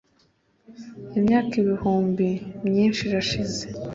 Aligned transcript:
imyaka 1.17 1.53
ibihumbi 1.61 2.27
byinshi 2.67 3.01
irashize 3.07 3.63